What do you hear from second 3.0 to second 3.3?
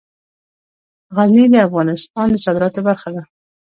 ده.